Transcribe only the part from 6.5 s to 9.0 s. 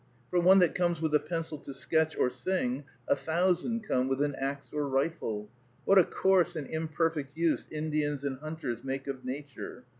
and imperfect use Indians and hunters